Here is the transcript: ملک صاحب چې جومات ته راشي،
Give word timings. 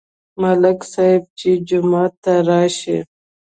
ملک 0.41 0.79
صاحب 0.93 1.23
چې 1.39 1.49
جومات 1.67 2.13
ته 2.23 2.33
راشي، 2.49 2.97